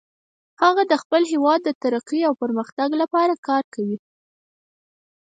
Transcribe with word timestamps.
هغه 0.61 0.81
د 0.91 0.93
خپل 1.01 1.21
هیواد 1.31 1.59
د 1.63 1.69
ترقۍ 1.81 2.19
او 2.27 2.33
پرمختګ 2.43 2.89
لپاره 3.01 3.33
کار 3.47 3.63
کوي 3.73 3.97